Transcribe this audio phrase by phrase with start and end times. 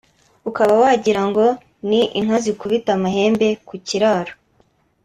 [0.49, 1.45] ukaba wagira ngo
[1.87, 4.33] ni inka zikubita amahembe ku kiraro